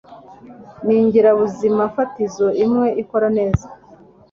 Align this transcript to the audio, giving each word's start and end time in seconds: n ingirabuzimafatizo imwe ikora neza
n 0.85 0.87
ingirabuzimafatizo 0.99 2.47
imwe 2.65 2.87
ikora 3.01 3.27
neza 3.37 3.65